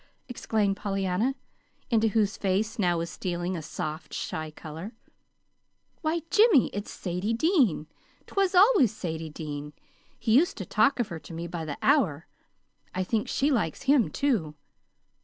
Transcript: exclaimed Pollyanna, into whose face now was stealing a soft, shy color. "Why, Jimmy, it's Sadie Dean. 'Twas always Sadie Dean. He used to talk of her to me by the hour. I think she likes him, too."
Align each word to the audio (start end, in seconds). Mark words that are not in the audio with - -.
exclaimed 0.27 0.75
Pollyanna, 0.75 1.35
into 1.91 2.07
whose 2.07 2.35
face 2.35 2.79
now 2.79 2.97
was 2.97 3.07
stealing 3.07 3.55
a 3.55 3.61
soft, 3.61 4.15
shy 4.15 4.49
color. 4.49 4.93
"Why, 6.01 6.23
Jimmy, 6.31 6.69
it's 6.73 6.89
Sadie 6.89 7.33
Dean. 7.35 7.85
'Twas 8.25 8.55
always 8.55 8.91
Sadie 8.91 9.29
Dean. 9.29 9.73
He 10.17 10.35
used 10.35 10.57
to 10.57 10.65
talk 10.65 10.99
of 10.99 11.09
her 11.09 11.19
to 11.19 11.33
me 11.33 11.45
by 11.45 11.65
the 11.65 11.77
hour. 11.83 12.25
I 12.95 13.03
think 13.03 13.27
she 13.27 13.51
likes 13.51 13.83
him, 13.83 14.09
too." 14.09 14.55